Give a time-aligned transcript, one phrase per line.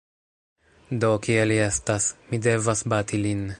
[1.03, 3.49] Do, kie li estas; mi devas bati lin